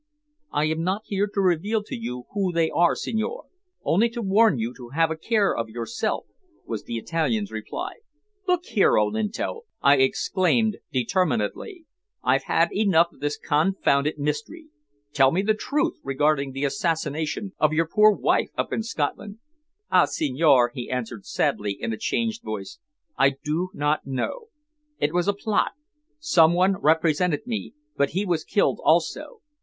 [0.51, 3.43] "I am not here to reveal to you who they are, signore,
[3.83, 6.25] only to warn you to have a care of yourself,"
[6.65, 7.97] was the Italian's reply.
[8.47, 11.85] "Look here, Olinto!" I exclaimed determinedly,
[12.23, 14.69] "I've had enough of this confounded mystery.
[15.13, 19.37] Tell me the truth regarding the assassination of your poor wife up in Scotland."
[19.91, 22.79] "Ah, signore!" he answered sadly in a changed voice,
[23.19, 24.47] "I do not know.
[24.99, 25.73] It was a plot.
[26.17, 29.41] Someone represented me but he was killed also.